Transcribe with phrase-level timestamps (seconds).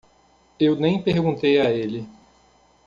[0.59, 2.09] Eu nem perguntei a ele.